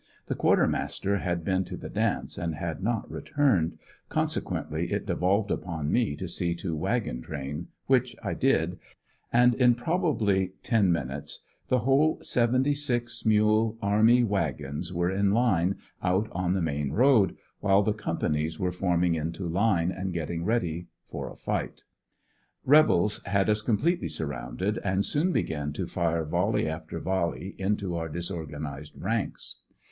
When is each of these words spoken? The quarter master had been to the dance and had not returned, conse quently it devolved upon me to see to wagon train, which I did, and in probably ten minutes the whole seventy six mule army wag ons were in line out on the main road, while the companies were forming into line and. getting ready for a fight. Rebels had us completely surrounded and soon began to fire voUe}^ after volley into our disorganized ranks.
The 0.25 0.33
quarter 0.33 0.67
master 0.67 1.17
had 1.17 1.43
been 1.45 1.63
to 1.65 1.77
the 1.77 1.87
dance 1.87 2.35
and 2.39 2.55
had 2.55 2.81
not 2.81 3.07
returned, 3.11 3.77
conse 4.09 4.41
quently 4.41 4.91
it 4.91 5.05
devolved 5.05 5.51
upon 5.51 5.91
me 5.91 6.15
to 6.15 6.27
see 6.27 6.55
to 6.55 6.75
wagon 6.75 7.21
train, 7.21 7.67
which 7.85 8.15
I 8.23 8.33
did, 8.33 8.79
and 9.31 9.53
in 9.53 9.75
probably 9.75 10.53
ten 10.63 10.91
minutes 10.91 11.45
the 11.67 11.81
whole 11.81 12.17
seventy 12.23 12.73
six 12.73 13.27
mule 13.27 13.77
army 13.79 14.23
wag 14.23 14.63
ons 14.65 14.91
were 14.91 15.11
in 15.11 15.29
line 15.33 15.75
out 16.01 16.27
on 16.31 16.55
the 16.55 16.63
main 16.63 16.93
road, 16.93 17.37
while 17.59 17.83
the 17.83 17.93
companies 17.93 18.57
were 18.59 18.71
forming 18.71 19.13
into 19.13 19.45
line 19.47 19.91
and. 19.91 20.13
getting 20.13 20.43
ready 20.43 20.87
for 21.05 21.29
a 21.29 21.35
fight. 21.35 21.83
Rebels 22.65 23.21
had 23.25 23.51
us 23.51 23.61
completely 23.61 24.07
surrounded 24.09 24.79
and 24.79 25.05
soon 25.05 25.31
began 25.31 25.71
to 25.73 25.85
fire 25.85 26.25
voUe}^ 26.25 26.65
after 26.65 26.99
volley 26.99 27.53
into 27.59 27.95
our 27.95 28.09
disorganized 28.09 28.99
ranks. 28.99 29.61